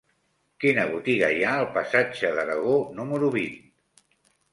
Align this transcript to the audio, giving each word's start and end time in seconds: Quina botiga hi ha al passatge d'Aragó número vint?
Quina 0.63 0.85
botiga 0.93 1.27
hi 1.35 1.43
ha 1.49 1.51
al 1.63 1.67
passatge 1.75 2.31
d'Aragó 2.37 2.79
número 3.01 3.29
vint? 3.37 3.61